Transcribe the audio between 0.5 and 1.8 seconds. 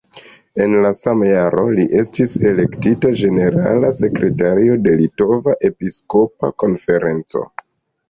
En la sama jaro